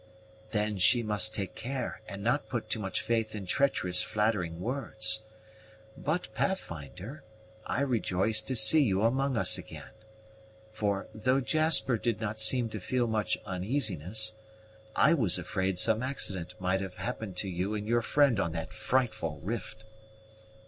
"Then 0.49 0.79
she 0.79 1.03
must 1.03 1.35
take 1.35 1.53
care 1.53 2.01
and 2.07 2.23
not 2.23 2.49
put 2.49 2.71
too 2.71 2.79
much 2.79 3.01
faith 3.01 3.35
in 3.35 3.45
treacherous, 3.45 4.01
flattering 4.01 4.59
words. 4.59 5.21
But, 5.95 6.33
Pathfinder, 6.33 7.23
I 7.67 7.81
rejoice 7.81 8.41
to 8.41 8.55
see 8.55 8.81
you 8.81 9.03
among 9.03 9.37
us 9.37 9.59
again; 9.59 9.91
for, 10.71 11.07
though 11.13 11.39
Jasper 11.39 11.99
did 11.99 12.19
not 12.19 12.39
seem 12.39 12.67
to 12.69 12.79
feel 12.79 13.05
much 13.05 13.37
uneasiness, 13.45 14.33
I 14.95 15.13
was 15.13 15.37
afraid 15.37 15.77
some 15.77 16.01
accident 16.01 16.55
might 16.59 16.81
have 16.81 16.95
happened 16.95 17.37
to 17.37 17.47
you 17.47 17.75
and 17.75 17.87
your 17.87 18.01
friend 18.01 18.39
on 18.39 18.53
that 18.53 18.73
frightful 18.73 19.39
rift." 19.41 19.85